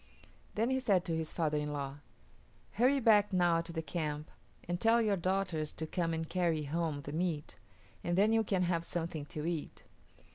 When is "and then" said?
8.03-8.33